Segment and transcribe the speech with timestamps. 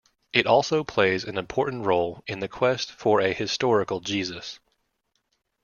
[0.33, 4.57] It also plays an important role in the quest for a historical Jesus.